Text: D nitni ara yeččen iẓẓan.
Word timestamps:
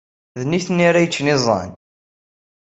D 0.39 0.41
nitni 0.45 0.83
ara 0.89 1.03
yeččen 1.03 1.31
iẓẓan. 1.33 1.69